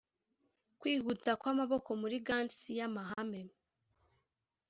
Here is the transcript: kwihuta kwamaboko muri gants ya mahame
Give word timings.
kwihuta 0.79 1.31
kwamaboko 1.41 1.89
muri 2.01 2.17
gants 2.27 2.59
ya 2.79 2.87
mahame 2.95 3.41